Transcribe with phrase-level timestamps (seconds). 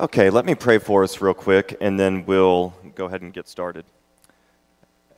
[0.00, 3.48] Okay, let me pray for us real quick, and then we'll go ahead and get
[3.48, 3.84] started.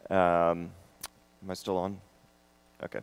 [0.09, 0.71] Um,
[1.43, 2.01] am I still on?
[2.83, 3.01] Okay.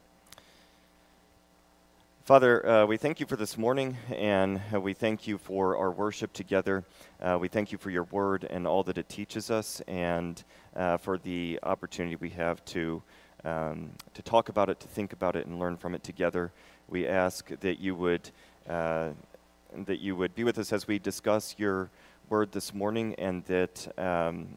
[2.25, 5.91] Father, uh, we thank you for this morning, and uh, we thank you for our
[5.91, 6.83] worship together.
[7.21, 10.43] Uh, we thank you for your word and all that it teaches us, and
[10.75, 13.03] uh, for the opportunity we have to,
[13.45, 16.51] um, to talk about it, to think about it, and learn from it together.
[16.87, 18.31] We ask that you would
[18.67, 19.09] uh,
[19.75, 21.89] that you would be with us as we discuss your
[22.29, 24.49] word this morning and that um,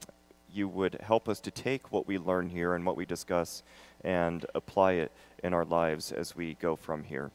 [0.52, 3.62] you would help us to take what we learn here and what we discuss
[4.02, 7.30] and apply it in our lives as we go from here.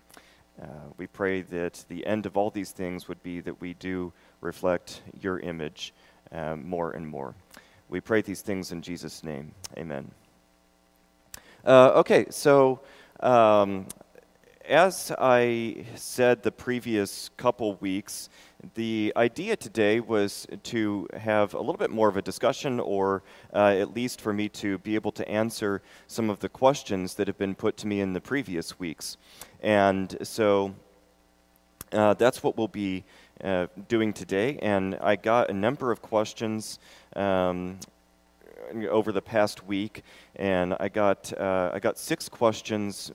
[0.62, 0.68] Uh,
[0.98, 5.02] we pray that the end of all these things would be that we do reflect
[5.20, 5.94] your image
[6.32, 7.36] um, more and more.
[7.90, 9.52] We pray these things in Jesus' name.
[9.78, 10.10] Amen.
[11.66, 12.80] Uh, okay, so
[13.20, 13.88] um,
[14.68, 18.30] as I said the previous couple weeks,
[18.74, 23.76] the idea today was to have a little bit more of a discussion, or uh,
[23.78, 27.38] at least for me to be able to answer some of the questions that have
[27.38, 29.18] been put to me in the previous weeks.
[29.62, 30.74] And so
[31.92, 33.04] uh, that's what we'll be
[33.44, 34.58] uh, doing today.
[34.62, 36.80] And I got a number of questions.
[37.16, 37.80] Um,
[38.90, 40.04] over the past week,
[40.38, 43.12] and I got uh, I got six questions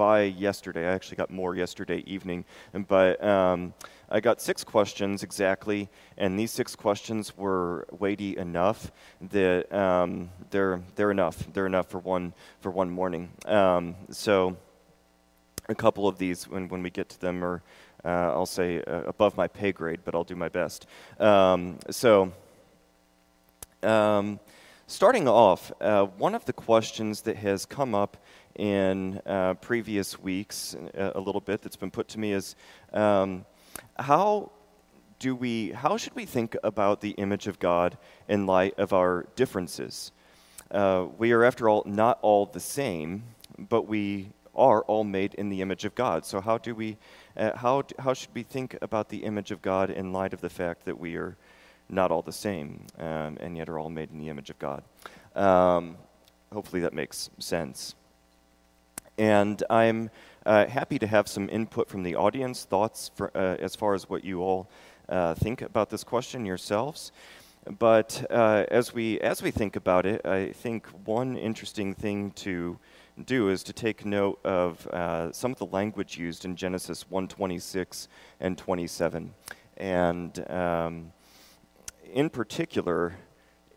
[0.00, 0.88] by yesterday.
[0.88, 2.46] I actually got more yesterday evening,
[2.88, 3.74] but um,
[4.08, 8.92] I got six questions exactly, and these six questions were weighty enough
[9.30, 11.36] that um, they're they're enough.
[11.52, 13.28] They're enough for one for one morning.
[13.44, 14.56] Um, so
[15.68, 17.62] a couple of these, when when we get to them, are
[18.02, 20.86] uh, I'll say uh, above my pay grade, but I'll do my best.
[21.18, 22.32] Um, so.
[23.82, 24.40] Um,
[24.90, 28.16] starting off, uh, one of the questions that has come up
[28.60, 32.54] in uh, previous weeks a, uh, little bit that's been put to me is
[32.92, 33.46] um,
[33.98, 34.52] how
[35.18, 37.96] do we how should we think about the image of God
[38.28, 40.12] in light of our differences?
[40.70, 43.24] Uh, we are, after all, not all the same,
[43.58, 46.26] but we are all made in the image of God.
[46.26, 46.98] So how do we
[47.38, 50.50] uh, how how should we think about the image of God in light of the
[50.50, 51.34] fact that we are
[51.88, 54.82] not all the same um, and yet are all made in the image of God?
[55.34, 55.96] Um,
[56.52, 57.94] hopefully that makes sense.
[59.20, 60.08] And I'm
[60.46, 64.08] uh, happy to have some input from the audience, thoughts for, uh, as far as
[64.08, 64.70] what you all
[65.10, 67.12] uh, think about this question yourselves.
[67.78, 72.78] But uh, as, we, as we think about it, I think one interesting thing to
[73.22, 78.08] do is to take note of uh, some of the language used in Genesis 1:26
[78.40, 79.34] and 27.
[79.76, 81.12] And um,
[82.10, 83.16] in particular,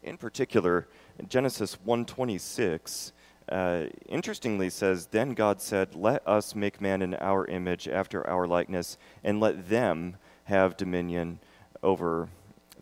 [0.04, 0.88] in particular,
[1.28, 3.12] Genesis 1:26
[3.50, 8.48] uh, interestingly says, Then God said, Let us make man in our image, after our
[8.48, 11.40] likeness, and let them have dominion
[11.81, 12.30] over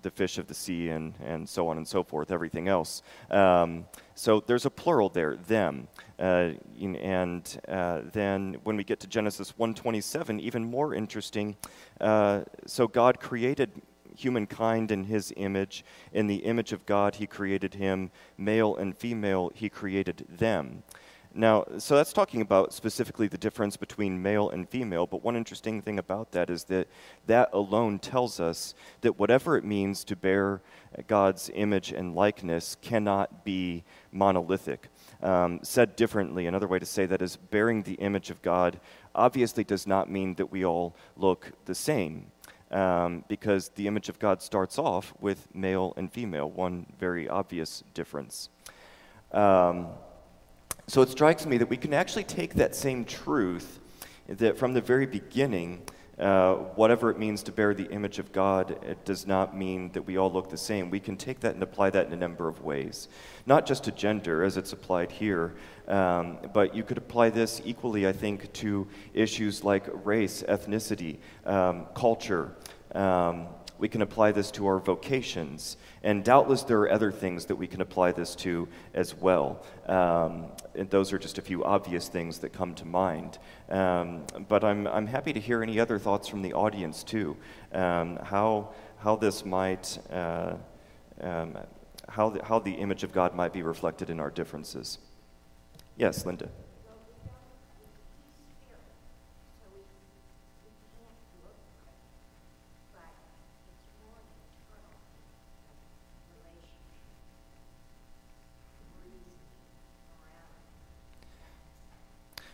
[0.02, 3.02] the fish of the sea and, and so on and so forth, everything else.
[3.30, 3.86] Um,
[4.16, 5.88] so there's a plural there, them.
[6.20, 11.56] Uh, and uh, then when we get to Genesis 127, even more interesting.
[12.00, 13.72] Uh, so God created
[14.24, 15.84] humankind in his image.
[16.14, 18.12] In the image of God, he created him.
[18.38, 20.84] Male and female, he created them.
[21.34, 25.82] Now, so that's talking about specifically the difference between male and female, but one interesting
[25.82, 26.90] thing about that is that
[27.28, 30.62] that alone tells us that whatever it means to bear
[31.08, 34.90] God's image and likeness cannot be monolithic.
[35.22, 38.82] Um, said differently, another way to say that is bearing the image of God
[39.16, 42.32] obviously does not mean that we all look the same
[42.72, 47.84] um, because the image of God starts off with male and female, one very obvious
[47.94, 48.50] difference.
[49.32, 49.88] Um,
[50.88, 53.80] so it strikes me that we can actually take that same truth
[54.28, 55.82] that from the very beginning,
[56.20, 60.04] uh, whatever it means to bear the image of God, it does not mean that
[60.04, 60.90] we all look the same.
[60.90, 63.08] We can take that and apply that in a number of ways.
[63.46, 65.56] Not just to gender, as it's applied here,
[65.88, 71.88] um, but you could apply this equally, I think, to issues like race, ethnicity, um,
[71.96, 72.56] culture.
[72.94, 73.48] Um,
[73.82, 75.76] we can apply this to our vocations.
[76.04, 79.66] And doubtless there are other things that we can apply this to as well.
[79.88, 83.40] Um, and those are just a few obvious things that come to mind.
[83.70, 87.36] Um, but I'm, I'm happy to hear any other thoughts from the audience too.
[87.74, 88.70] Um, how,
[89.00, 90.54] how this might, uh,
[91.20, 91.58] um,
[92.08, 95.00] how, the, how the image of God might be reflected in our differences.
[95.98, 96.50] Yes, Linda.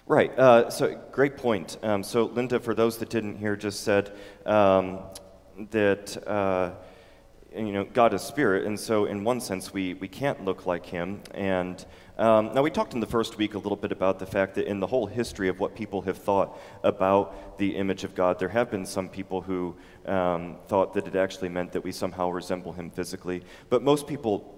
[0.09, 0.31] Right.
[0.39, 1.77] Uh, so, great point.
[1.83, 4.15] Um, so, Linda, for those that didn't hear, just said
[4.45, 4.99] um,
[5.71, 6.71] that uh,
[7.53, 10.85] you know God is spirit, and so in one sense we we can't look like
[10.85, 11.19] Him.
[11.31, 11.85] And
[12.17, 14.65] um, now we talked in the first week a little bit about the fact that
[14.65, 18.47] in the whole history of what people have thought about the image of God, there
[18.47, 19.75] have been some people who
[20.05, 24.56] um, thought that it actually meant that we somehow resemble Him physically, but most people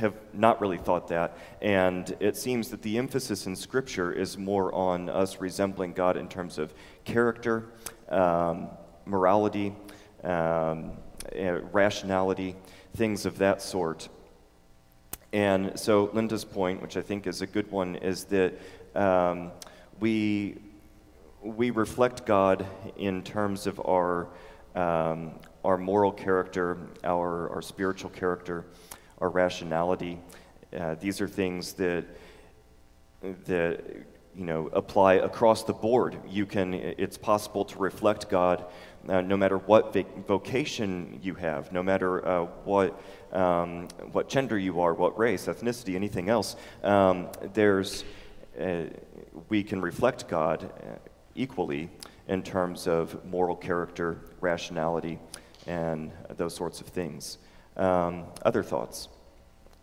[0.00, 1.36] have not really thought that.
[1.62, 6.28] And it seems that the emphasis in Scripture is more on us resembling God in
[6.28, 6.74] terms of
[7.04, 7.66] character,
[8.08, 8.68] um,
[9.06, 9.74] morality,
[10.24, 10.92] um,
[11.38, 12.56] uh, rationality,
[12.96, 14.08] things of that sort.
[15.32, 18.54] And so, Linda's point, which I think is a good one, is that
[18.96, 19.52] um,
[20.00, 20.56] we,
[21.40, 24.26] we reflect God in terms of our,
[24.74, 25.32] um,
[25.64, 28.64] our moral character, our, our spiritual character
[29.20, 30.18] our rationality.
[30.76, 32.04] Uh, these are things that
[33.46, 33.80] that
[34.34, 36.16] you know apply across the board.
[36.28, 36.74] You can.
[36.74, 38.64] It's possible to reflect God,
[39.08, 39.94] uh, no matter what
[40.26, 43.00] vocation you have, no matter uh, what
[43.32, 46.56] um, what gender you are, what race, ethnicity, anything else.
[46.82, 48.04] Um, there's
[48.60, 48.84] uh,
[49.48, 50.96] we can reflect God uh,
[51.34, 51.90] equally
[52.28, 55.18] in terms of moral character, rationality,
[55.66, 57.38] and those sorts of things.
[57.76, 59.08] Um, other thoughts?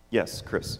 [0.09, 0.79] Yes, Chris.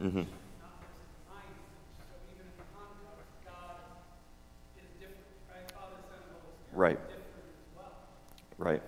[0.00, 0.22] Mm-hmm.
[6.72, 6.98] Right.
[8.58, 8.82] Right.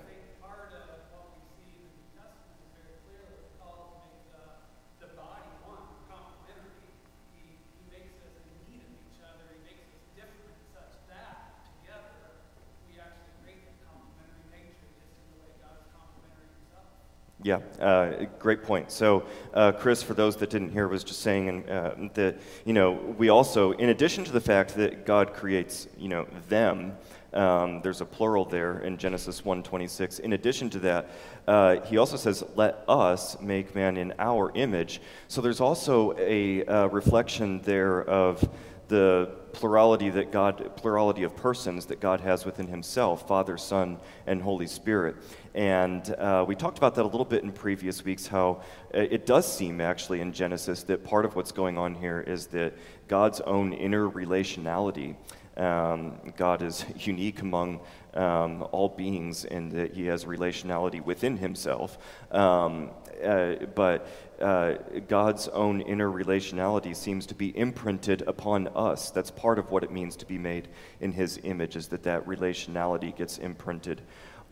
[17.51, 18.93] Yeah, uh, great point.
[18.93, 19.25] So,
[19.55, 23.29] uh, Chris, for those that didn't hear, was just saying uh, that you know we
[23.29, 26.93] also, in addition to the fact that God creates you know them,
[27.33, 30.21] um, there's a plural there in Genesis 1:26.
[30.21, 31.11] In addition to that,
[31.49, 36.65] uh, he also says, "Let us make man in our image." So there's also a
[36.67, 38.49] uh, reflection there of
[38.91, 44.43] the plurality that God, plurality of persons that God has within Himself, Father, Son, and
[44.43, 45.17] Holy Spirit.
[45.55, 48.27] And uh, we talked about that a little bit in previous weeks.
[48.27, 52.49] How it does seem actually in Genesis that part of what's going on here is
[52.49, 52.75] that
[53.09, 55.15] God's own inner relationality.
[55.57, 57.81] Um, God is unique among
[58.15, 61.97] um, all beings in that He has relationality within Himself.
[62.33, 62.91] Um,
[63.25, 64.07] uh, but
[64.41, 64.75] uh,
[65.09, 69.11] God's own inner relationality seems to be imprinted upon us.
[69.11, 70.69] That's part of what it means to be made
[71.01, 74.03] in His image, is that that relationality gets imprinted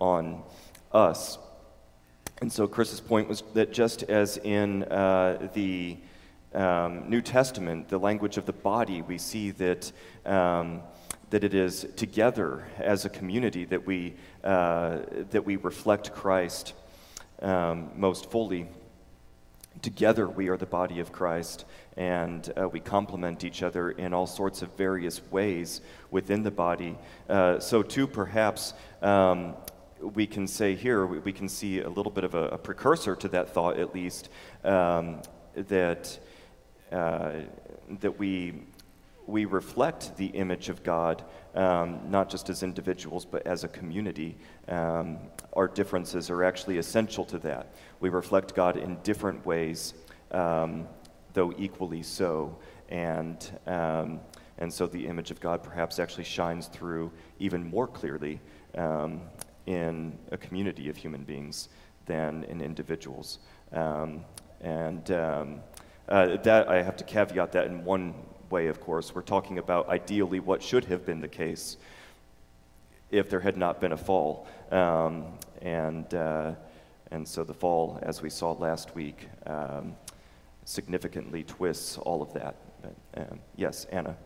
[0.01, 0.43] on
[0.93, 1.39] us.
[2.41, 5.97] And so Chris's point was that just as in uh, the
[6.55, 9.93] um, New Testament, the language of the body, we see that.
[10.25, 10.83] Um,
[11.31, 14.15] that it is together as a community that we,
[14.45, 15.01] uh,
[15.31, 16.73] that we reflect Christ
[17.43, 18.67] um, most fully.
[19.83, 21.65] Together, we are the body of Christ,
[21.97, 25.81] and uh, we complement each other in all sorts of various ways
[26.11, 26.97] within the body.
[27.29, 28.73] Uh, so, too, perhaps
[29.03, 29.55] um,
[30.01, 33.15] we can say here, we, we, can see a little bit of a, a precursor
[33.17, 34.31] to that thought, at least,
[34.65, 35.21] um,
[35.55, 36.19] that,
[36.91, 37.33] uh,
[38.01, 38.55] that we,
[39.29, 41.23] we reflect the image of God,
[41.55, 44.39] um, not just as individuals, but as a community.
[44.69, 45.19] Um,
[45.53, 47.75] our differences are actually essential to that.
[48.01, 49.93] We reflect God in different ways,
[50.31, 50.89] um,
[51.35, 52.59] though equally so.
[52.89, 54.21] And, um,
[54.57, 58.41] and so the image of God perhaps actually shines through even more clearly
[58.77, 59.21] um,
[59.67, 61.69] in a community of human beings
[62.07, 63.41] than in individuals.
[63.75, 64.25] Um,
[64.63, 65.45] and uh,
[66.09, 68.15] that I have to caveat that in one
[68.51, 69.15] way, of course.
[69.15, 71.77] We're talking about ideally what should have been the case
[73.11, 74.47] if there had not been a fall.
[74.71, 75.27] Um,
[75.63, 76.53] and, uh,
[77.11, 79.95] and so the fall, as we saw last week, um,
[80.65, 82.57] significantly twists all of that.
[82.83, 84.17] But, um, yes, Anna.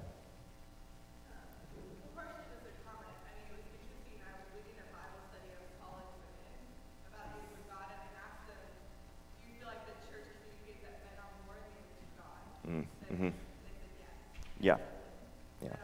[12.68, 13.28] Mm, mm-hmm.
[14.62, 14.78] Yeah.
[15.62, 15.76] Yeah.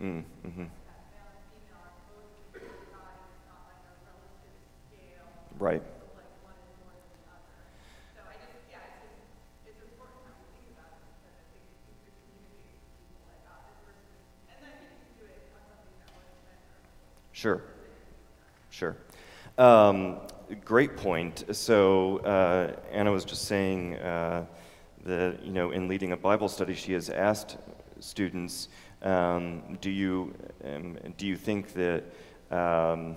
[0.00, 0.66] Mm, mm-hmm.
[5.58, 5.82] Right.
[17.40, 17.62] Sure.
[18.68, 18.96] Sure.
[19.56, 20.18] Um,
[20.62, 21.44] great point.
[21.52, 24.44] So uh, Anna was just saying uh,
[25.06, 27.56] that you know in leading a Bible study, she has asked
[27.98, 28.68] students,
[29.00, 30.34] um, "Do you
[30.66, 32.04] um, do you think that,
[32.50, 33.16] um,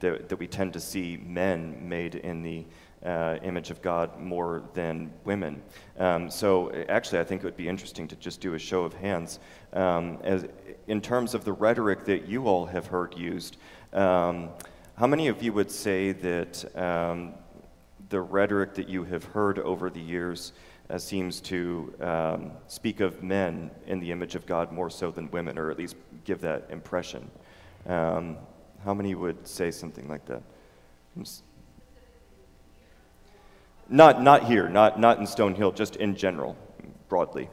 [0.00, 2.66] that that we tend to see men made in the
[3.04, 5.62] uh, image of God more than women.
[5.98, 8.94] Um, so actually, I think it would be interesting to just do a show of
[8.94, 9.40] hands.
[9.72, 10.46] Um, as,
[10.86, 13.56] in terms of the rhetoric that you all have heard used,
[13.92, 14.50] um,
[14.96, 17.34] how many of you would say that um,
[18.08, 20.52] the rhetoric that you have heard over the years
[20.90, 25.30] uh, seems to um, speak of men in the image of God more so than
[25.30, 27.30] women, or at least give that impression?
[27.86, 28.36] Um,
[28.84, 30.42] how many would say something like that?
[33.92, 36.56] Not, not here, not, not in Stonehill, just in general,
[37.10, 37.50] broadly.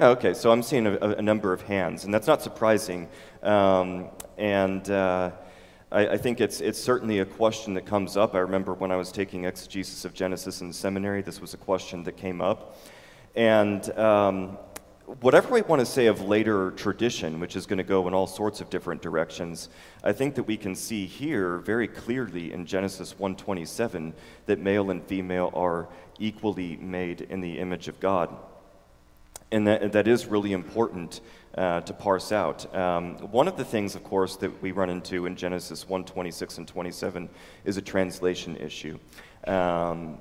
[0.00, 3.10] Okay, so I'm seeing a, a number of hands, and that's not surprising.
[3.42, 4.08] Um,
[4.38, 5.32] and uh,
[5.92, 8.34] I, I, think it's, it's certainly a question that comes up.
[8.34, 12.02] I remember when I was taking exegesis of Genesis in seminary, this was a question
[12.04, 12.78] that came up.
[13.36, 14.56] And um,
[15.20, 18.26] whatever we want to say of later tradition, which is going to go in all
[18.26, 19.68] sorts of different directions,
[20.02, 24.12] I think that we can see here very clearly in Genesis 1:27
[24.46, 28.34] that male and female are equally made in the image of God.
[29.50, 31.20] And that, that is really important
[31.58, 32.74] uh, to parse out.
[32.74, 36.68] Um, one of the things, of course, that we run into in Genesis 1:26 and
[36.68, 37.28] 27
[37.64, 38.98] is a translation issue.
[39.46, 40.18] Um,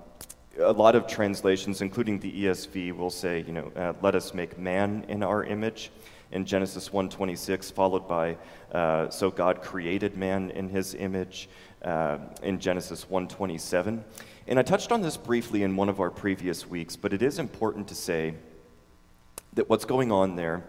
[0.59, 4.57] a lot of translations, including the ESV, will say, you know, uh, let us make
[4.57, 5.91] man in our image
[6.31, 8.37] in Genesis 1:26, followed by,
[8.71, 11.49] uh, so God created man in His image
[11.83, 14.03] uh, in Genesis 1:27.
[14.47, 17.39] And I touched on this briefly in one of our previous weeks, but it is
[17.39, 18.33] important to say
[19.53, 20.63] that what's going on there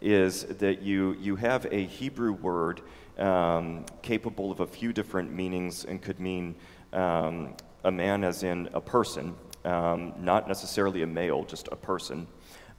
[0.00, 2.80] is that you you have a Hebrew word
[3.18, 6.54] um, capable of a few different meanings and could mean
[6.92, 7.54] um,
[7.84, 12.26] a man as in a person, um, not necessarily a male, just a person.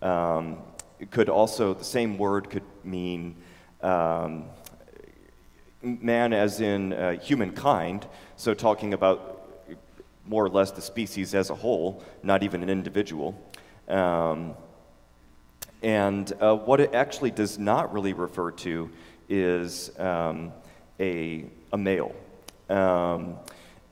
[0.01, 0.57] Um,
[0.99, 3.35] it could also, the same word could mean
[3.81, 4.45] um,
[5.81, 9.35] man as in uh, humankind, so talking about
[10.25, 13.39] more or less the species as a whole, not even an individual.
[13.87, 14.53] Um,
[15.81, 18.89] and uh, what it actually does not really refer to
[19.29, 20.51] is um,
[20.99, 22.13] a, a male.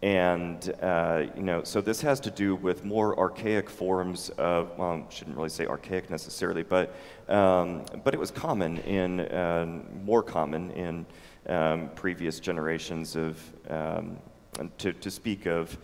[0.03, 5.07] And, uh, you know, so this has to do with more archaic forms of, well,
[5.09, 6.95] shouldn't really say archaic necessarily, but,
[7.27, 9.65] um, but it was common in, uh,
[10.03, 11.05] more common in
[11.47, 14.17] um, previous generations of, um,
[14.77, 15.75] to, to speak of,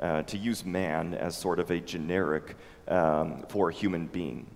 [0.00, 2.56] uh, to use man as sort of a generic
[2.88, 4.48] um, for a human being.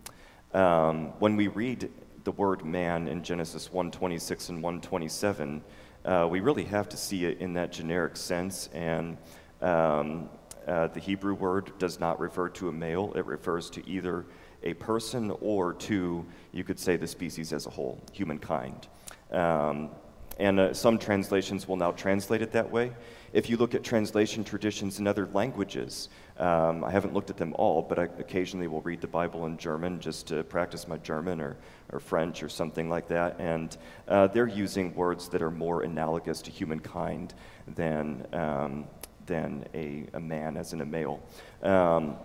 [0.55, 1.89] Um, when we read
[2.25, 5.63] the word man in Genesis 126 and 127,
[6.05, 8.69] uh, we really have to see it in that generic sense.
[8.73, 9.17] And
[9.61, 10.29] um,
[10.67, 14.27] uh, the Hebrew word does not refer to a male, it refers to either
[14.63, 18.89] a person or to, you could say, the species as a whole, humankind.
[19.31, 19.91] Um,
[20.39, 22.93] and uh, some translations will now translate it that way.
[23.33, 26.09] If you look at translation traditions in other languages,
[26.39, 29.57] um, I haven't looked at them all, but I occasionally will read the Bible in
[29.57, 31.57] German just to practice my German or,
[31.93, 33.37] or French or something like that.
[33.39, 33.77] And
[34.09, 37.35] uh, they're using words that are more analogous to humankind
[37.77, 38.87] than, um,
[39.27, 41.23] than a, a, man as in a male.
[41.63, 42.17] Um,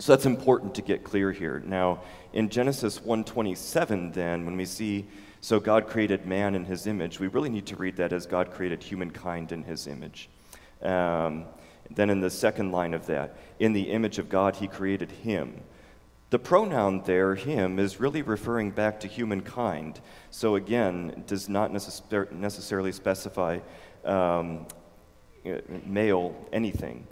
[0.00, 1.62] so that's important to get clear here.
[1.64, 2.02] Now,
[2.32, 5.06] in Genesis 1:27, then, when we see
[5.40, 8.50] so God created man in his image, we really need to read that as God
[8.50, 10.28] created humankind in his image.
[10.82, 11.46] Um,
[11.90, 15.62] then in the second line of that, in the image of God, he created him.
[16.30, 20.00] The pronoun there, him, is really referring back to humankind.
[20.30, 23.58] So again, does not necessar- necessarily specify
[24.04, 24.66] um,
[25.84, 27.06] male anything.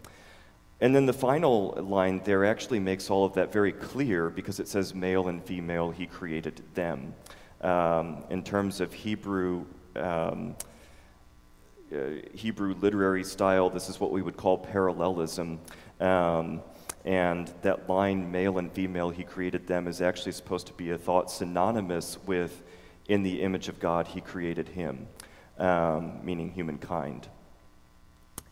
[0.81, 4.69] And then the final line there actually makes all of that very clear because it
[4.69, 7.15] says male and female, he created them.
[7.61, 10.57] Um, in terms of Hebrew um,
[12.35, 13.71] Hebrew literary style.
[13.71, 15.59] This is what we would call parallelism.
[16.01, 16.63] Um,
[17.05, 20.99] and that line, male and female, he created them, is actually supposed to be a
[20.99, 22.63] thought synonymous with,
[23.09, 25.07] in the image of God, he created him,
[25.59, 27.29] um, meaning humankind.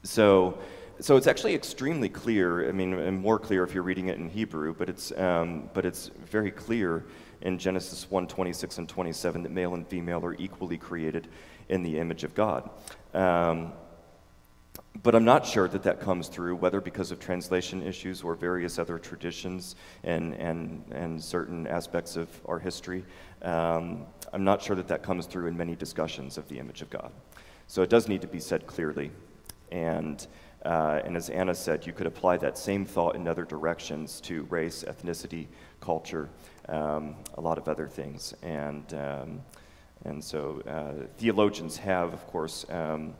[0.02, 0.58] So,
[1.00, 2.68] so it's actually extremely clear.
[2.68, 5.84] I mean, and more clear if you're reading it in Hebrew, but it's, um, but
[5.84, 7.04] it's very clear
[7.42, 11.28] in Genesis 1 26 and 27 that male and female are equally created
[11.68, 12.68] in the image of God.
[13.14, 13.72] Um,
[15.02, 18.78] but I'm not sure that that comes through, whether because of translation issues or various
[18.78, 23.04] other traditions and, and, and certain aspects of our history.
[23.42, 26.90] Um, I'm not sure that that comes through in many discussions of the image of
[26.90, 27.12] God.
[27.68, 29.12] So it does need to be said clearly.
[29.70, 30.26] And,
[30.64, 34.44] uh, and as Anna said, you could apply that same thought in other directions to
[34.44, 35.46] race, ethnicity,
[35.80, 36.28] culture,
[36.68, 38.34] um, a lot of other things.
[38.42, 39.40] And, um,
[40.08, 43.14] and so uh, theologians have, of course, um,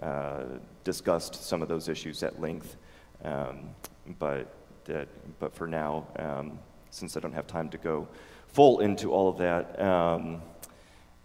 [0.00, 0.44] uh,
[0.84, 2.76] discussed some of those issues at length.
[3.24, 3.70] Um,
[4.18, 5.08] but, that,
[5.38, 6.58] but for now, um,
[6.90, 8.08] since I don't have time to go
[8.48, 10.40] full into all of that, um,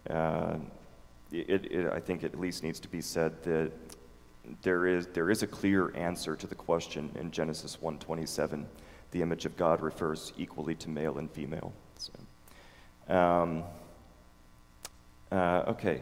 [0.10, 0.58] uh,
[1.32, 3.72] it, it, I think it at least needs to be said that
[4.62, 8.66] there is, there is a clear answer to the question in Genesis 1:27.
[9.12, 11.74] The image of God refers equally to male and female.
[11.98, 12.12] So,
[13.14, 13.64] um,
[15.36, 16.02] uh, okay.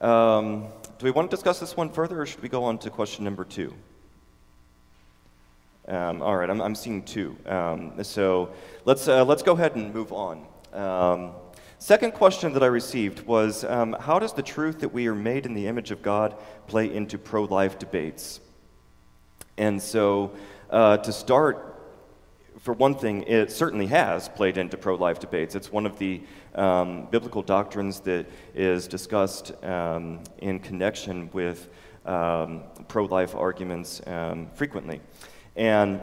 [0.00, 2.90] Um, do we want to discuss this one further, or should we go on to
[2.90, 3.74] question number two?
[5.88, 7.36] Um, all right, I'm, I'm seeing two.
[7.44, 8.52] Um, so
[8.84, 10.46] let's, uh, let's go ahead and move on.
[10.72, 11.32] Um,
[11.78, 15.44] second question that I received was um, How does the truth that we are made
[15.44, 16.36] in the image of God
[16.68, 18.38] play into pro life debates?
[19.58, 20.36] And so,
[20.70, 21.71] uh, to start,
[22.60, 25.54] for one thing, it certainly has played into pro life debates.
[25.54, 26.20] It's one of the
[26.54, 31.68] um, biblical doctrines that is discussed um, in connection with
[32.06, 35.00] um, pro life arguments um, frequently.
[35.56, 36.00] And,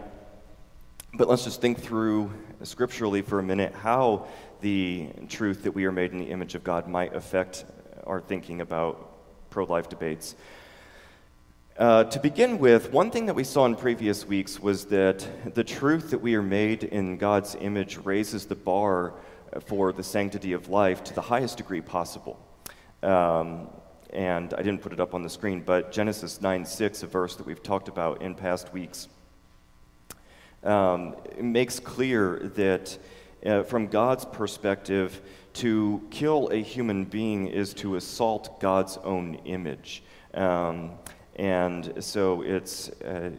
[1.13, 2.31] but let's just think through
[2.63, 4.27] scripturally for a minute how
[4.61, 7.65] the truth that we are made in the image of God might affect
[8.05, 10.35] our thinking about pro life debates.
[11.79, 15.63] Uh, to begin with, one thing that we saw in previous weeks was that the
[15.63, 19.13] truth that we are made in God's image raises the bar
[19.65, 22.37] for the sanctity of life to the highest degree possible.
[23.01, 23.69] Um,
[24.09, 27.37] and I didn't put it up on the screen, but Genesis 9 6, a verse
[27.37, 29.07] that we've talked about in past weeks,
[30.65, 32.97] um, makes clear that
[33.45, 35.21] uh, from God's perspective,
[35.53, 40.03] to kill a human being is to assault God's own image.
[40.33, 40.91] Um,
[41.39, 43.31] and so it's, uh,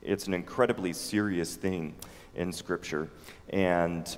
[0.00, 1.94] it's an incredibly serious thing
[2.34, 3.10] in Scripture.
[3.50, 4.16] And,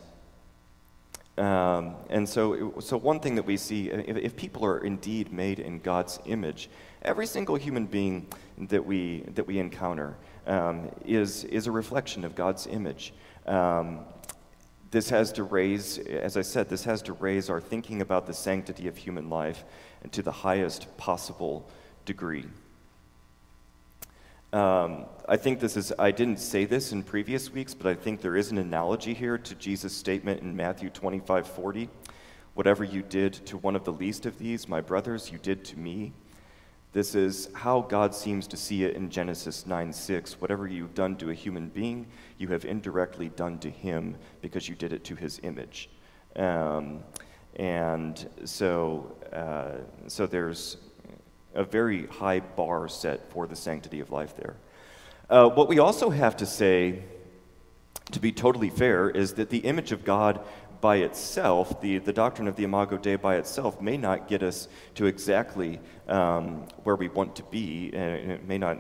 [1.37, 5.59] um, and so, so, one thing that we see if, if, people are indeed made
[5.59, 6.71] in God's image,
[7.03, 12.37] every single human being that we, that we encounter um, is, is a reflection of
[12.37, 13.13] God's image.
[13.45, 14.05] Um,
[14.93, 18.35] this has to raise, as I said, this has to raise our thinking about the
[18.35, 19.65] sanctity of human life
[20.13, 21.69] to the highest possible
[22.05, 22.45] degree.
[24.53, 28.21] Um, I think this is, I didn't say this in previous weeks, but I think
[28.21, 31.89] there is an analogy here to Jesus' statement in Matthew 25 40.
[32.55, 35.79] Whatever you did to one of the least of these, my brothers, you did to
[35.79, 36.13] me.
[36.93, 40.41] This is how God seems to see it in Genesis 9 6.
[40.41, 44.75] Whatever you've done to a human being, you have indirectly done to him because you
[44.75, 45.91] did it to his image.
[46.35, 47.05] Um,
[47.55, 50.79] and so, uh, so there's
[51.55, 54.57] a very high bar set for the sanctity of life there.
[55.29, 57.03] Uh, what we also have to say,
[58.13, 60.41] to be totally fair, is that the image of God
[60.81, 64.69] by itself, the, the doctrine of the Imago Dei by itself, may not get us
[64.95, 68.79] to exactly um, where we want to be, and it may not,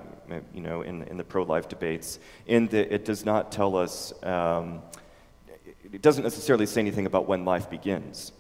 [0.54, 4.12] you know, in, in the pro life debates, in that it does not tell us,
[4.24, 4.82] um,
[5.92, 8.32] it doesn't necessarily say anything about when life begins.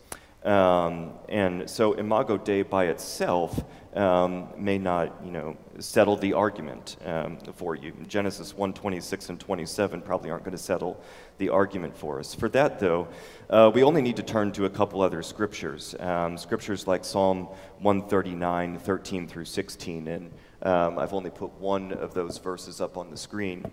[0.42, 3.62] Um, and so Imago Dei by itself
[3.94, 7.92] um, may not, you know, settle the argument um, for you.
[8.06, 11.02] Genesis 1, 26 and 27 probably aren't going to settle
[11.38, 12.34] the argument for us.
[12.34, 13.08] For that, though,
[13.48, 15.94] uh, we only need to turn to a couple other scriptures.
[15.98, 17.48] Um, scriptures like Psalm
[17.80, 20.08] 139, 13 through 16.
[20.08, 23.64] And um, I've only put one of those verses up on the screen.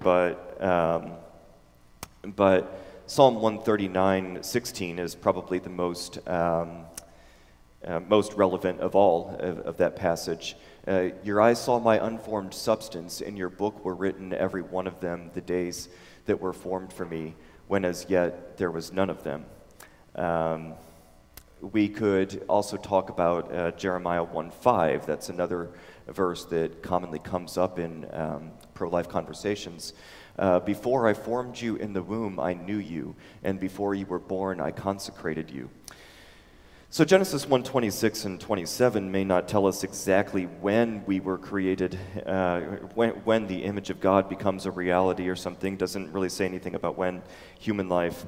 [0.00, 1.12] But, um,
[2.36, 6.84] but Psalm 139, 16 is probably the most um,
[7.84, 10.54] uh, most relevant of all of, of that passage.
[10.86, 13.20] Uh, your eyes saw my unformed substance.
[13.20, 15.88] In your book were written, every one of them, the days
[16.26, 17.34] that were formed for me,
[17.66, 19.46] when as yet there was none of them.
[20.14, 20.74] Um,
[21.60, 25.06] we could also talk about uh, Jeremiah 1:5.
[25.06, 25.70] That's another
[26.06, 29.92] verse that commonly comes up in um, pro-life conversations.
[30.38, 34.18] Uh, before I formed you in the womb, I knew you, and before you were
[34.18, 35.70] born, I consecrated you.
[36.92, 42.60] So Genesis 1:26 and 27 may not tell us exactly when we were created, uh,
[42.94, 45.78] when, when the image of God becomes a reality or something.
[45.78, 47.22] Doesn't really say anything about when
[47.58, 48.26] human life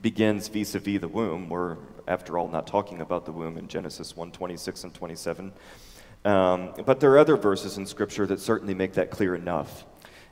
[0.00, 1.50] begins vis-a-vis the womb.
[1.50, 1.76] We're,
[2.08, 5.52] after all, not talking about the womb in Genesis 1:26 and 27.
[6.24, 9.84] Um, but there are other verses in Scripture that certainly make that clear enough.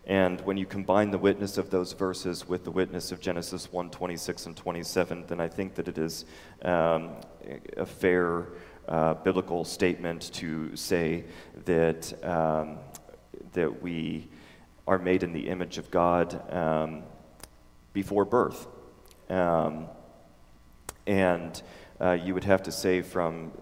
[0.08, 3.90] And when you combine the witness of those verses with the witness of Genesis 1
[3.90, 6.24] 26 and 27, then I think that it is
[6.62, 7.10] um,
[7.76, 8.48] a fair
[8.88, 11.24] uh, biblical statement to say
[11.66, 12.78] that, um,
[13.52, 14.28] that we
[14.86, 17.02] are made in the image of God um,
[17.92, 18.66] before birth.
[19.28, 19.88] Um,
[21.06, 21.62] and
[22.00, 23.52] uh, you would have to say from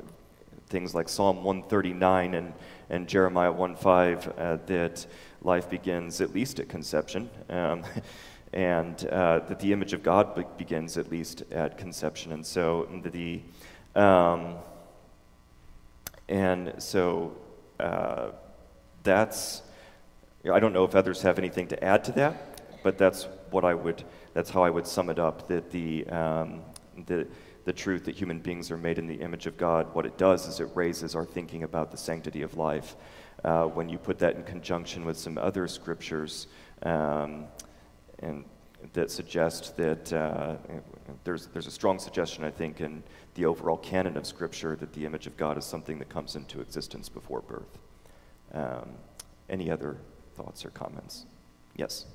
[0.69, 2.53] things like Psalm 139 and,
[2.89, 5.07] and Jeremiah 1:5 uh, that
[5.47, 7.85] life begins at least at conception, um,
[8.53, 12.33] and uh, that the image of God be- begins at least at conception.
[12.33, 13.41] And so the,
[13.95, 14.57] um,
[16.29, 17.37] and so
[17.81, 18.31] uh,
[19.03, 19.63] that's.
[20.53, 23.75] I don't know if others have anything to add to that, but that's what I
[23.75, 24.05] would.
[24.33, 25.49] That's how I would sum it up.
[25.49, 26.63] That the um,
[27.07, 27.27] the
[27.65, 30.47] the truth that human beings are made in the image of God, what it does
[30.47, 32.95] is it raises our thinking about the sanctity of life.
[33.44, 36.46] Uh, when you put that in conjunction with some other scriptures
[36.83, 37.44] um,
[38.20, 38.44] and
[38.92, 40.57] that suggest that uh,
[41.25, 43.03] there's, there's a strong suggestion, I think, in
[43.35, 46.61] the overall canon of Scripture that the image of God is something that comes into
[46.61, 47.79] existence before birth.
[48.53, 48.90] Um,
[49.49, 49.96] any other
[50.35, 51.27] thoughts or comments?
[51.77, 52.07] Yes.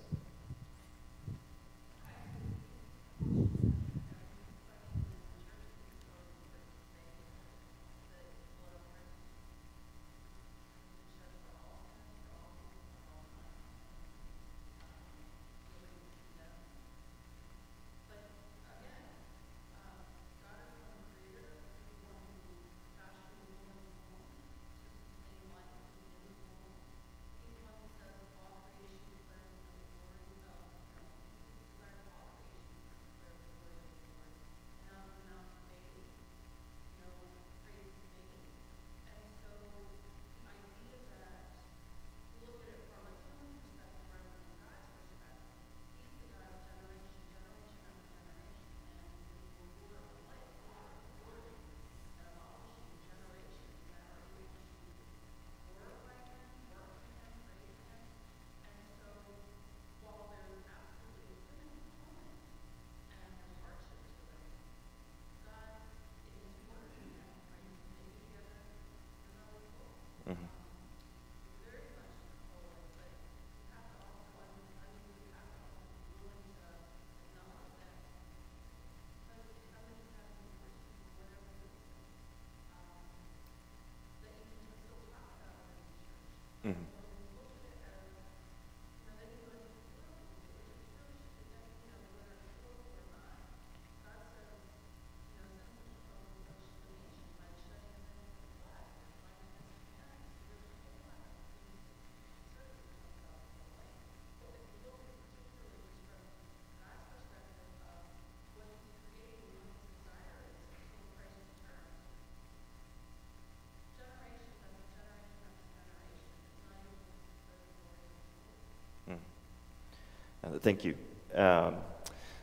[120.62, 120.96] Thank you.
[121.36, 121.76] Um,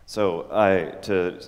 [0.07, 1.41] so, I to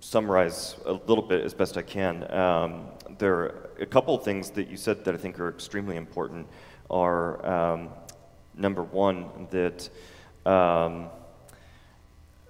[0.00, 2.86] summarize a little bit as best I can, um,
[3.18, 6.46] there are a couple of things that you said that I think are extremely important.
[6.90, 7.90] Are um,
[8.54, 9.88] number one that
[10.44, 11.08] um,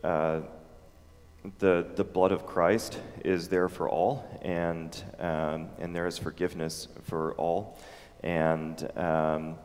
[0.03, 0.41] uh,
[1.59, 6.89] the the blood of Christ is there for all, and um, and there is forgiveness
[7.05, 7.79] for all,
[8.23, 9.57] and um,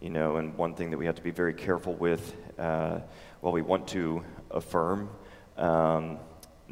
[0.00, 3.00] you know, and one thing that we have to be very careful with uh,
[3.40, 5.08] while we want to affirm
[5.56, 6.18] um,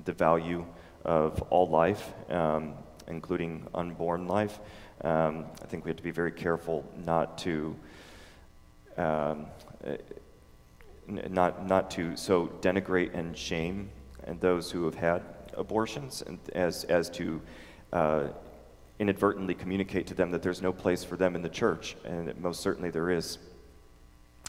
[0.04, 0.64] the value
[1.04, 2.74] of all life, um,
[3.06, 4.60] including unborn life,
[5.02, 7.76] um, I think we have to be very careful not to.
[8.96, 9.46] Um,
[11.06, 13.88] not, not to so denigrate and shame
[14.24, 15.22] and those who have had
[15.56, 17.40] abortions and as, as to
[17.92, 18.24] uh,
[18.98, 22.60] inadvertently communicate to them that there's no place for them in the church, and most
[22.60, 23.38] certainly there is.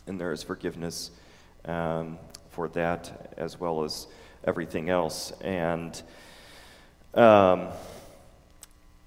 [0.07, 1.11] And there is forgiveness
[1.69, 2.17] um,
[2.49, 4.07] for that as well as
[4.43, 5.31] everything else.
[5.41, 6.01] And,
[7.13, 7.69] um,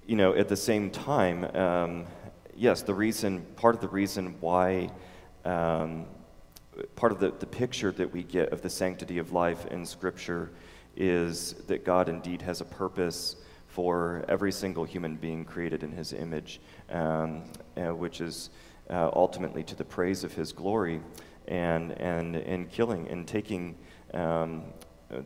[0.07, 2.07] you know, at the same time, um,
[2.55, 4.91] yes, the reason, part of the reason why,
[5.45, 6.07] um,
[6.97, 10.51] part of the, the picture that we get of the sanctity of life in Scripture
[10.97, 16.13] is that God indeed has a purpose for every single human being created in his
[16.13, 17.43] image, um,
[17.77, 18.51] uh, which is
[18.91, 21.01] uh, ultimately to the praise of his glory.
[21.49, 23.77] And, and in killing and taking
[24.15, 24.63] um,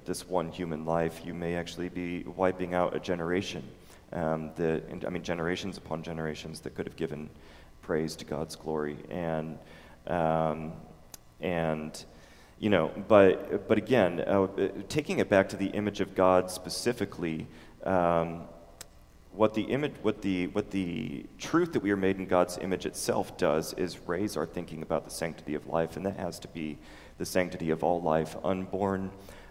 [0.04, 3.62] this one human life, you may actually be wiping out a generation.
[4.12, 7.28] um, I mean, generations upon generations that could have given
[7.82, 8.96] praise to God's glory.
[9.10, 9.58] And,
[10.06, 10.72] um,
[11.40, 12.04] and
[12.58, 14.48] you know, but, but again, uh,
[14.88, 17.46] taking it back to the image of God specifically,
[17.84, 18.42] um,
[19.36, 22.86] what the image, what the, what the truth that we are made in God's image
[22.86, 26.48] itself does is raise our thinking about the sanctity of life, and that has to
[26.48, 26.78] be
[27.18, 29.10] the sanctity of all life, unborn,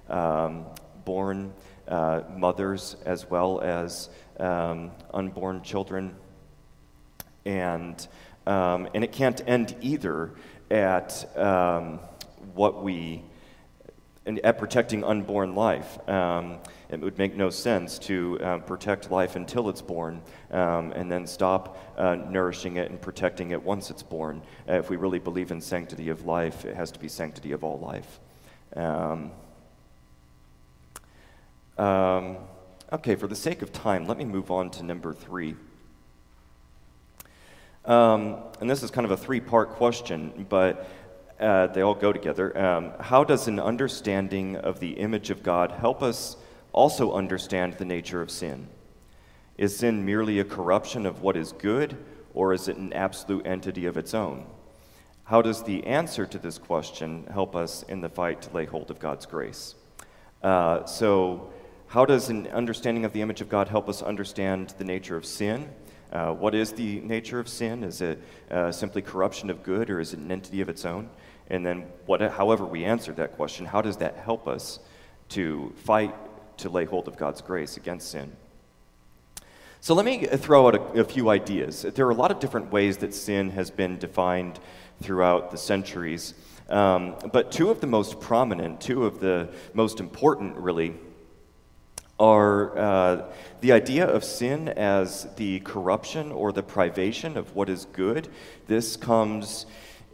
[0.10, 0.65] um,
[1.06, 1.54] born
[1.88, 6.15] uh, mothers, as well as um, unborn children,
[7.45, 8.08] and
[8.48, 10.32] um, and it can't end either
[10.69, 12.00] at um,
[12.54, 13.24] what we
[14.44, 15.98] at protecting unborn life.
[16.10, 16.58] Um,
[16.90, 21.28] it would make no sense to uh, protect life until it's born um, and then
[21.28, 24.42] stop uh, nourishing it and protecting it once it's born.
[24.68, 27.64] Uh, if we really believe in sanctity of life, it has to be sanctity of
[27.64, 28.20] all life.
[28.76, 29.32] Um,
[31.78, 32.38] um
[32.92, 35.56] okay, for the sake of time, let me move on to number three.
[37.86, 40.88] Um, and this is kind of a three part question, but
[41.39, 42.58] uh, they all go together.
[42.58, 46.38] Um, how does an understanding of the image of God help us
[46.71, 48.67] also understand the nature of sin?
[49.58, 51.98] Is sin merely a corruption of what is good,
[52.34, 54.45] or is it an absolute entity of its own?
[55.26, 58.91] How does the answer to this question help us in the fight to lay hold
[58.91, 59.76] of God's grace?
[60.43, 61.52] Uh, so,
[61.88, 65.26] how does an understanding of the image of God help us understand the nature of
[65.26, 65.69] sin?
[66.12, 67.84] Uh, what is the nature of sin?
[67.84, 68.21] Is it
[68.52, 71.10] uh, simply corruption of good, or is it an entity of its own?
[71.49, 74.79] And then, what, however we answer that question, how does that help us
[75.29, 76.13] to fight
[76.58, 78.36] to lay hold of God's grace against sin?
[79.81, 81.84] So, let me throw out a, a few ideas.
[81.84, 84.60] There are a lot of different ways that sin has been defined
[85.01, 86.34] throughout the centuries.
[86.69, 90.95] Um, but two of the most prominent, two of the most important, really,
[92.19, 97.86] are uh, the idea of sin as the corruption or the privation of what is
[97.86, 98.29] good.
[98.67, 99.65] This comes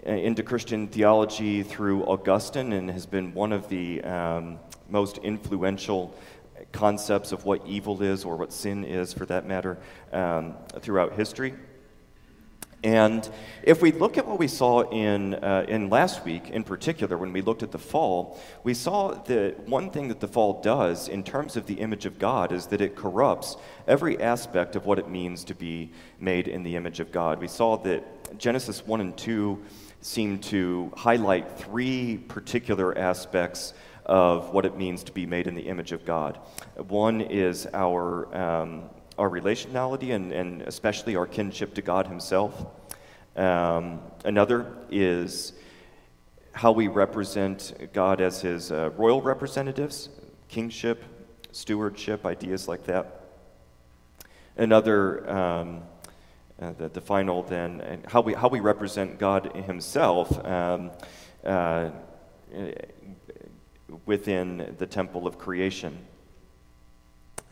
[0.03, 4.59] into Christian theology through Augustine and has been one of the um,
[4.89, 6.15] most influential
[6.71, 9.77] concepts of what evil is or what sin is, for that matter,
[10.11, 11.53] um, throughout history.
[12.83, 13.29] And
[13.61, 17.31] if we look at what we saw in, uh, in last week, in particular, when
[17.31, 21.23] we looked at the fall, we saw that one thing that the fall does in
[21.23, 23.55] terms of the image of God is that it corrupts
[23.87, 27.39] every aspect of what it means to be made in the image of God.
[27.39, 29.63] We saw that Genesis 1 and 2
[30.01, 33.73] seem to highlight three particular aspects
[34.05, 36.39] of what it means to be made in the image of God.
[36.75, 38.35] One is our.
[38.35, 38.89] Um,
[39.21, 42.65] our relationality and, and especially our kinship to God Himself.
[43.35, 45.53] Um, another is
[46.53, 50.09] how we represent God as His uh, royal representatives,
[50.47, 51.03] kingship,
[51.51, 53.21] stewardship, ideas like that.
[54.57, 55.83] Another, um,
[56.61, 60.91] uh, the, the, final then, how we, how we represent God Himself um,
[61.43, 61.89] uh,
[64.05, 65.97] within the temple of creation.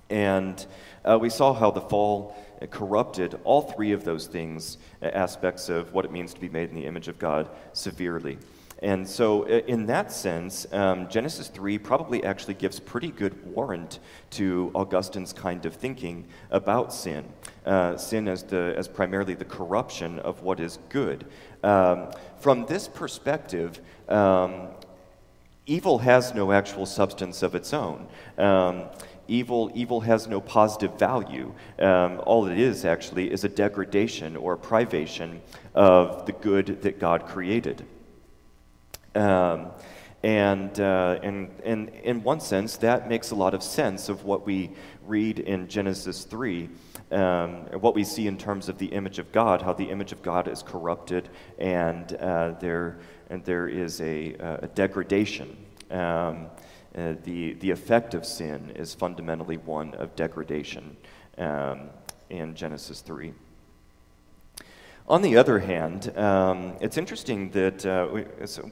[0.10, 0.66] And
[1.04, 2.36] uh, we saw how the fall
[2.70, 6.70] corrupted all three of those things, uh, aspects of what it means to be made
[6.70, 8.38] in the image of God, severely.
[8.82, 14.00] And so, in that sense, um, Genesis 3 probably actually gives pretty good warrant
[14.32, 17.26] to Augustine's kind of thinking about sin.
[17.66, 21.26] Uh, sin as, the, as primarily the corruption of what is good.
[21.62, 24.70] Um, from this perspective, um,
[25.66, 28.08] evil has no actual substance of its own.
[28.38, 28.86] Um,
[29.28, 31.54] evil, evil has no positive value.
[31.80, 35.42] Um, all it is actually is a degradation or a privation
[35.76, 37.86] of the good that God created.
[39.16, 39.72] Um,
[40.22, 44.46] and, uh, and, and in one sense, that makes a lot of sense of what
[44.46, 44.72] we
[45.06, 46.70] read in Genesis 3,
[47.12, 50.22] um, what we see in terms of the image of God, how the image of
[50.22, 55.56] God is corrupted and, uh, there, and there is a, a degradation.
[55.90, 56.48] Um,
[56.96, 60.98] uh, the, the effect of sin is fundamentally one of degradation
[61.38, 61.90] um,
[62.30, 63.34] in Genesis 3.
[65.10, 68.06] On the other hand, um, it's interesting that uh,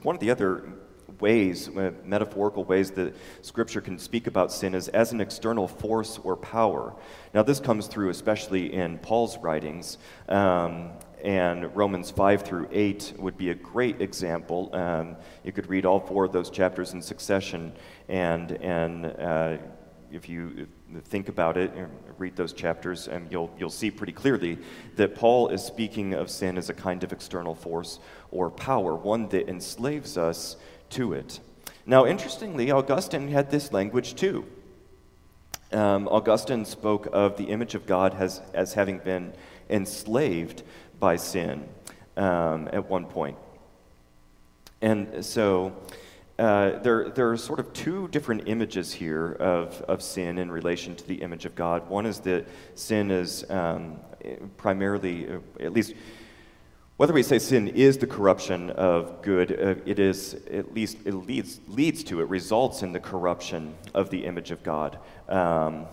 [0.04, 0.72] one of the other
[1.18, 6.20] ways, uh, metaphorical ways that Scripture can speak about sin is as an external force
[6.22, 6.94] or power.
[7.34, 9.98] Now, this comes through especially in Paul's writings.
[10.28, 10.90] Um,
[11.24, 14.70] and Romans 5 through 8 would be a great example.
[14.72, 17.72] Um, you could read all four of those chapters in succession,
[18.08, 19.56] and, and uh,
[20.12, 20.68] if you
[21.04, 24.58] think about it, and read those chapters, and you'll, you'll see pretty clearly
[24.96, 29.28] that Paul is speaking of sin as a kind of external force or power, one
[29.28, 30.56] that enslaves us
[30.90, 31.40] to it.
[31.86, 34.44] Now, interestingly, Augustine had this language too.
[35.72, 39.32] Um, Augustine spoke of the image of God as, as having been
[39.68, 40.62] enslaved
[40.98, 41.68] by sin
[42.16, 43.36] um, at one point.
[44.80, 45.72] And so
[46.38, 50.94] uh, there, there are sort of two different images here of, of sin in relation
[50.94, 51.88] to the image of God.
[51.88, 52.46] One is that
[52.76, 53.98] sin is um,
[54.56, 55.94] primarily, uh, at least,
[56.96, 61.14] whether we say sin is the corruption of good, uh, it is at least it
[61.14, 64.98] leads leads to it results in the corruption of the image of God.
[65.28, 65.86] Um,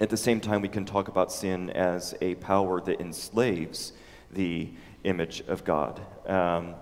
[0.00, 3.92] at the same time, we can talk about sin as a power that enslaves
[4.32, 4.70] the
[5.04, 6.00] image of God.
[6.26, 6.74] Um,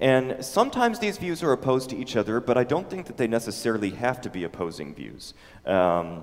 [0.00, 3.26] and sometimes these views are opposed to each other, but I don't think that they
[3.26, 5.32] necessarily have to be opposing views.
[5.64, 6.22] Um,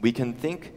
[0.00, 0.72] we can think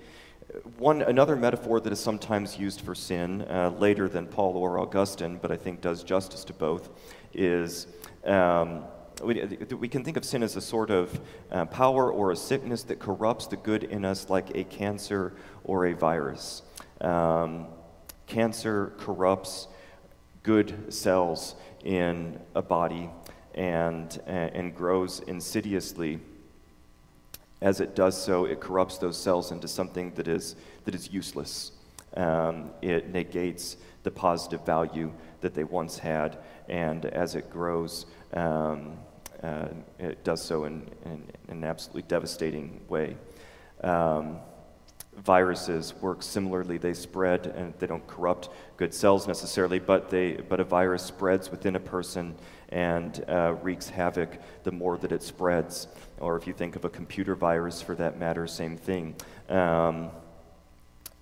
[0.78, 5.38] one another metaphor that is sometimes used for sin uh, later than Paul or Augustine,
[5.42, 6.90] but I think does justice to both,
[7.34, 7.88] is
[8.26, 8.84] um,
[9.24, 9.46] we,
[9.80, 11.22] we, can think of sin as a sort of
[11.52, 15.86] uh, power or a sickness that corrupts the good in us, like a cancer or
[15.86, 16.64] a virus.
[17.00, 17.68] Um,
[18.26, 19.68] cancer corrupts
[20.44, 23.10] good cells in a body
[23.56, 26.20] and, and grows insidiously.
[27.62, 31.72] As it does so, it corrupts those cells into something that is, that is useless.
[32.16, 38.98] Um, it negates the positive value that they once had, and as it grows, um,
[39.44, 39.68] uh,
[40.00, 43.16] it does so in, in, in, an absolutely devastating way.
[43.84, 44.38] Um,
[45.18, 46.78] viruses work similarly.
[46.78, 51.52] They spread and they don't corrupt good cells necessarily, but, they, but a virus spreads
[51.52, 52.36] within a person
[52.70, 55.88] and uh, wreaks havoc the more that it spreads.
[56.20, 59.16] Or if you think of a computer virus for that matter, same thing.
[59.50, 60.10] Um,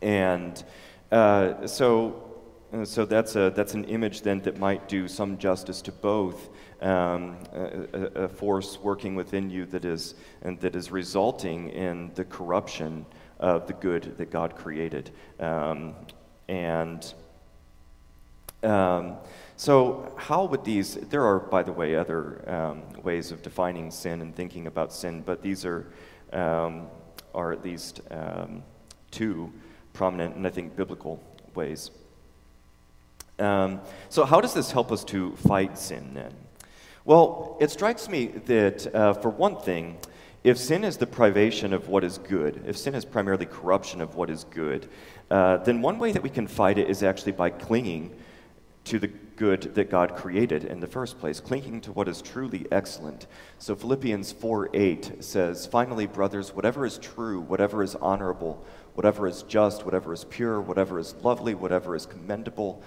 [0.01, 0.63] and
[1.11, 2.23] uh, so,
[2.71, 6.49] uh, so that's, a, that's an image then that might do some justice to both.
[6.81, 12.23] Um, a, a, force working within you that is, and that is resulting in the
[12.23, 13.05] corruption
[13.39, 15.11] of the good that God created.
[15.39, 15.95] Um,
[16.47, 17.13] and
[18.63, 19.17] um,
[19.55, 24.21] so, how would these, there are, by the way, other um, ways of defining sin
[24.21, 25.87] and thinking about sin, but these are,
[26.33, 26.87] um,
[27.33, 28.63] are at least um,
[29.11, 29.51] two
[29.93, 31.23] prominent and I think biblical
[31.55, 31.91] ways.
[33.37, 36.33] Um, so, how does this help us to fight sin then?
[37.05, 39.97] Well, it strikes me that, uh, for one thing,
[40.43, 44.15] if sin is the privation of what is good, if sin is primarily corruption of
[44.15, 44.87] what is good,
[45.29, 48.15] uh, then one way that we can fight it is actually by clinging
[48.85, 52.65] to the good that God created in the first place, clinging to what is truly
[52.71, 53.27] excellent.
[53.57, 59.43] So Philippians 4 8 says, Finally, brothers, whatever is true, whatever is honorable, whatever is
[59.43, 62.81] just, whatever is pure, whatever is lovely, whatever is commendable,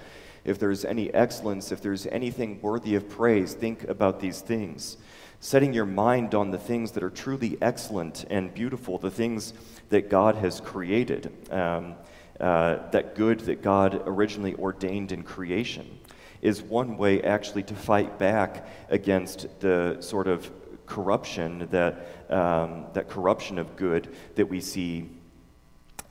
[0.44, 4.40] if there is any excellence, if there is anything worthy of praise, think about these
[4.40, 4.96] things
[5.42, 9.52] setting your mind on the things that are truly excellent and beautiful, the things
[9.88, 11.96] that God has created, um,
[12.38, 15.98] uh, that good that God originally ordained in creation,
[16.42, 20.48] is one way actually to fight back against the sort of
[20.86, 25.10] corruption that, um, that corruption of good that we see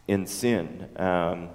[0.10, 0.90] in sin.
[0.98, 1.52] Um,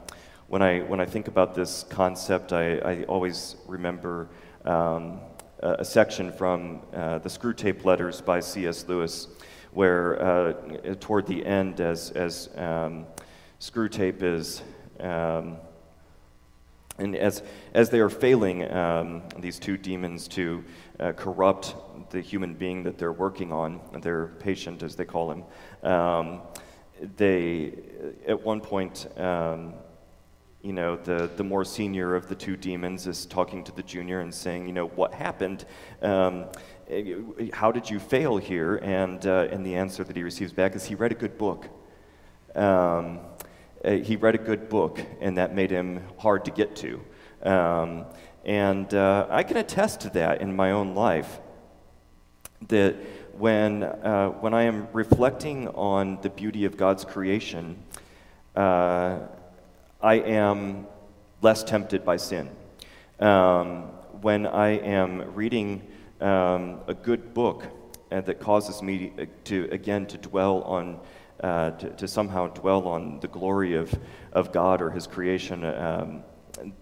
[0.48, 4.30] when, I, when I think about this concept, I, I always remember
[4.64, 5.20] um,
[5.60, 8.86] a section from uh, the Screwtape Letters by C.S.
[8.88, 9.28] Lewis,
[9.72, 10.52] where uh,
[11.00, 13.06] toward the end, as, as um,
[13.60, 14.62] Screwtape is,
[15.00, 15.56] um,
[16.98, 17.42] and as,
[17.74, 20.64] as they are failing, um, these two demons, to
[21.00, 21.74] uh, corrupt
[22.10, 25.44] the human being that they're working on, their patient, as they call him,
[25.82, 26.40] um,
[27.16, 27.74] they,
[28.26, 29.74] at one point, um,
[30.66, 34.18] you know, the, the more senior of the two demons is talking to the junior
[34.18, 35.64] and saying, you know, what happened?
[36.02, 36.46] Um,
[37.52, 38.78] how did you fail here?
[38.78, 41.68] And, uh, and the answer that he receives back is he read a good book.
[42.56, 43.20] Um,
[43.84, 47.00] uh, he read a good book, and that made him hard to get to.
[47.44, 48.06] Um,
[48.44, 51.38] and uh, I can attest to that in my own life.
[52.66, 52.96] That
[53.38, 57.84] when, uh, when I am reflecting on the beauty of God's creation,
[58.56, 59.18] uh,
[60.00, 60.86] I am
[61.40, 62.50] less tempted by sin.
[63.18, 63.84] Um,
[64.20, 65.86] when I am reading
[66.20, 67.64] um, a good book
[68.12, 69.12] uh, that causes me
[69.44, 71.00] to, again, to dwell on,
[71.40, 73.92] uh, to, to, somehow dwell on the glory of,
[74.32, 76.22] of God or His creation, um,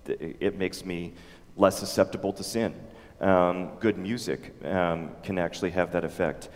[0.06, 1.14] it makes me
[1.56, 2.74] less susceptible to sin.
[3.20, 6.48] Um, good music um, can actually have that effect.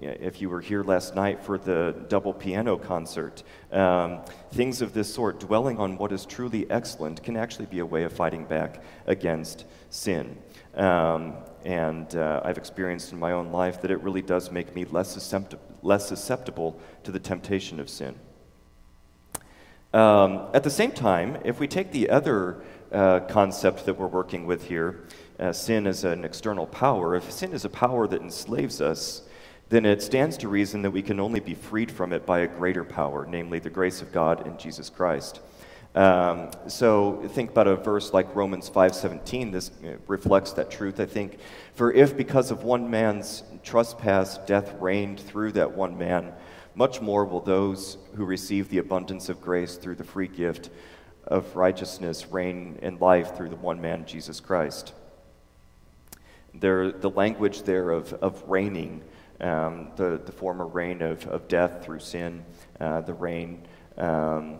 [0.00, 3.42] If you were here last night for the double piano concert,
[3.72, 4.20] um,
[4.52, 8.04] things of this sort, dwelling on what is truly excellent, can actually be a way
[8.04, 10.38] of fighting back against sin.
[10.74, 11.34] Um,
[11.64, 15.10] and uh, I've experienced in my own life that it really does make me less,
[15.10, 18.14] susceptible, less susceptible to the temptation of sin.
[19.92, 24.46] Um, at the same time, if we take the other uh, concept that we're working
[24.46, 25.04] with here,
[25.40, 29.22] uh, sin as an external power, if sin is a power that enslaves us,
[29.68, 32.46] then it stands to reason that we can only be freed from it by a
[32.46, 35.40] greater power, namely the grace of God in Jesus Christ.
[35.94, 39.50] Um, so think about a verse like Romans 5:17.
[39.52, 41.38] This uh, reflects that truth, I think.
[41.74, 46.32] For if because of one man's trespass death reigned through that one man,
[46.74, 50.70] much more will those who receive the abundance of grace through the free gift
[51.24, 54.92] of righteousness reign in life through the one man, Jesus Christ.
[56.54, 59.02] There, the language there of, of reigning,
[59.40, 62.44] um, the, the former reign of, of death through sin,
[62.80, 63.66] uh, the reign
[63.96, 64.58] um,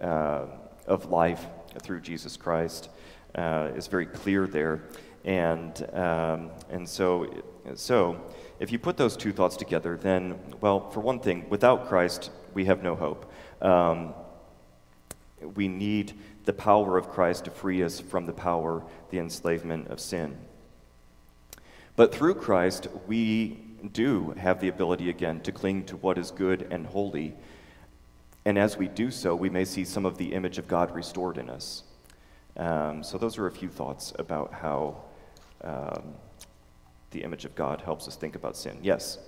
[0.00, 0.46] uh,
[0.86, 1.46] of life
[1.82, 2.88] through Jesus Christ
[3.34, 4.82] uh, is very clear there.
[5.24, 7.42] And, um, and so,
[7.74, 8.20] so
[8.60, 12.64] if you put those two thoughts together, then, well, for one thing, without Christ, we
[12.64, 13.32] have no hope.
[13.60, 14.14] Um,
[15.54, 20.00] we need the power of Christ to free us from the power, the enslavement of
[20.00, 20.36] sin.
[21.94, 23.58] But through Christ, we
[23.92, 27.34] do have the ability again to cling to what is good and holy.
[28.44, 31.38] And as we do so, we may see some of the image of God restored
[31.38, 31.82] in us.
[32.56, 35.02] Um, so, those are a few thoughts about how.
[35.62, 36.14] Um,
[37.10, 38.78] the image of God helps us think about sin.
[38.82, 39.18] Yes?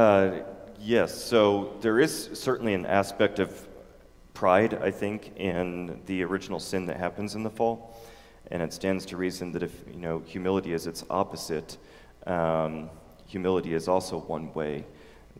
[0.00, 0.44] Uh,
[0.80, 3.68] yes, so there is certainly an aspect of
[4.32, 8.02] pride, I think, in the original sin that happens in the fall.
[8.50, 11.76] And it stands to reason that if, you know, humility is its opposite,
[12.26, 12.88] um,
[13.26, 14.86] humility is also one way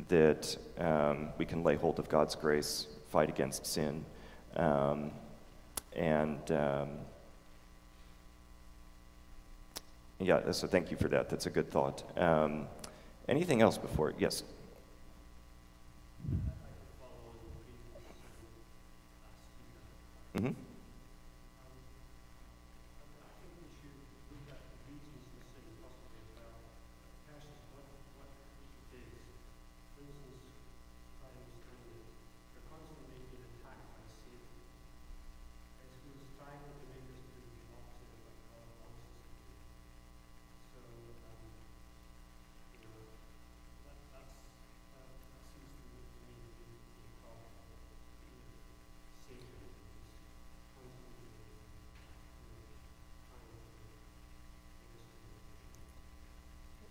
[0.08, 4.04] that um, we can lay hold of God's grace, fight against sin.
[4.56, 5.10] Um,
[5.96, 6.88] and um,
[10.18, 11.30] yeah, so thank you for that.
[11.30, 12.04] That's a good thought.
[13.30, 14.12] Anything else before?
[14.18, 14.42] Yes.
[20.36, 20.50] Mm-hmm.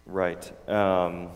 [0.10, 0.70] Right.
[0.70, 1.30] Um,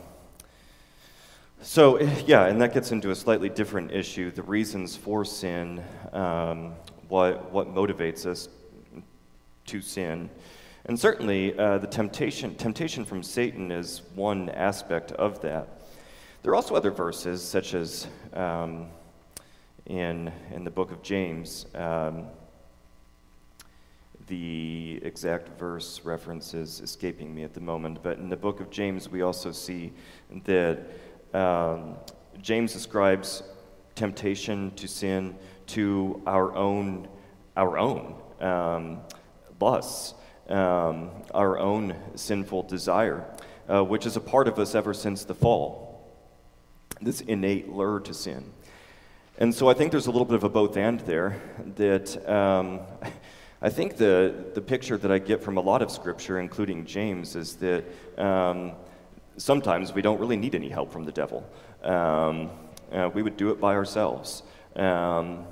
[1.74, 6.76] so, yeah, and that gets into a slightly different issue the reasons for sin, um,
[7.08, 8.48] what, what motivates us
[9.66, 10.30] to sin.
[10.86, 15.82] And certainly, uh, the temptation, temptation from Satan is one aspect of that.
[16.44, 18.86] There are also other verses, such as um,
[19.88, 21.66] in, in the book of James.
[21.74, 22.28] Um,
[24.28, 28.70] the exact verse reference is escaping me at the moment, but in the book of
[28.70, 29.92] James, we also see
[30.46, 30.78] that
[31.34, 31.96] um,
[32.42, 33.44] James ascribes
[33.96, 35.36] temptation to sin
[35.68, 37.08] to our own,
[37.56, 39.00] our own um,
[39.60, 40.14] lusts,
[40.50, 43.26] um, our own sinful desire,
[43.70, 46.12] uh, which is a part of us ever since the fall.
[47.02, 48.52] This innate lure to sin.
[49.38, 51.42] And so I think there's a little bit of a both and there
[51.76, 52.82] that um,
[53.62, 57.36] I think the, the picture that I get from a lot of scripture, including James,
[57.36, 57.86] is that
[58.20, 58.74] um,
[59.38, 61.48] sometimes we don't really need any help from the devil.
[61.84, 62.50] Um,
[62.92, 64.44] uh, we would do it by ourselves.
[64.76, 65.46] Um,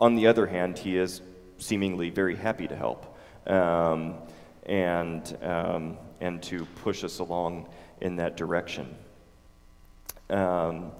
[0.00, 1.22] on the other hand, he is
[1.58, 4.14] seemingly very happy to help um,
[4.66, 7.68] and, um, and to push us along
[8.00, 8.94] in that direction.
[10.30, 10.92] Um,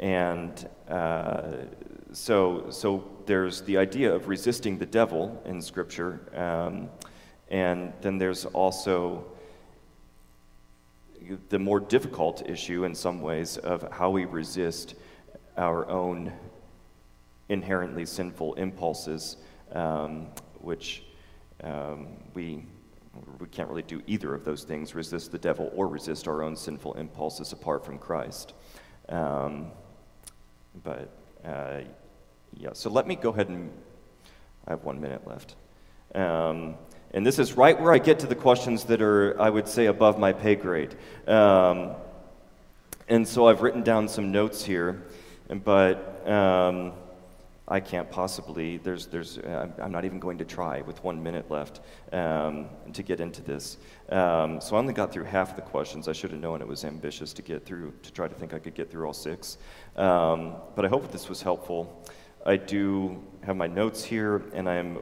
[0.00, 1.52] and uh,
[2.12, 6.88] so, so there's the idea of resisting the devil in Scripture, um,
[7.48, 9.24] and then there's also
[11.48, 14.94] the more difficult issue in some ways of how we resist
[15.56, 16.32] our own
[17.48, 19.36] inherently sinful impulses,
[19.72, 20.26] um,
[20.60, 21.02] which
[21.62, 22.64] um, we,
[23.38, 26.56] we can't really do either of those things resist the devil or resist our own
[26.56, 28.54] sinful impulses apart from Christ.
[29.08, 29.70] Um,
[30.82, 31.10] but
[31.44, 31.80] uh,
[32.56, 33.70] yeah, so let me go ahead and
[34.66, 35.56] I have one minute left.
[36.14, 36.76] Um,
[37.12, 39.86] and this is right where I get to the questions that are, I would say,
[39.86, 40.94] above my pay grade.
[41.26, 41.92] Um,
[43.08, 45.02] and so I've written down some notes here,
[45.64, 46.92] but um,
[47.68, 51.80] I can't possibly, there's, there's, I'm not even going to try with one minute left
[52.12, 53.76] um, to get into this.
[54.08, 56.08] Um, so I only got through half of the questions.
[56.08, 58.58] I should have known it was ambitious to get through, to try to think I
[58.58, 59.58] could get through all six.
[59.96, 62.04] Um, but I hope this was helpful.
[62.44, 64.98] I do have my notes here, and I'm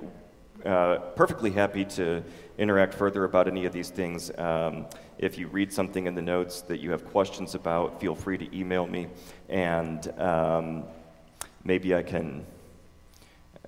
[0.65, 2.23] uh, perfectly happy to
[2.59, 4.31] interact further about any of these things.
[4.37, 4.87] Um,
[5.19, 8.57] if you read something in the notes that you have questions about, feel free to
[8.57, 9.09] email me,
[9.49, 10.85] and um,
[11.65, 12.45] maybe I can.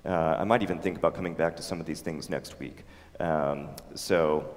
[0.05, 2.83] Uh, I might even think about coming back to some of these things next week.
[3.19, 4.53] Um, so,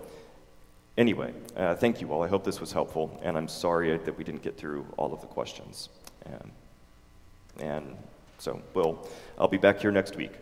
[0.98, 2.22] anyway, uh, thank you all.
[2.22, 5.20] I hope this was helpful, and I'm sorry that we didn't get through all of
[5.20, 5.88] the questions.
[7.60, 7.96] and
[8.38, 9.08] so, we'll,
[9.38, 10.32] I'll be back here next week.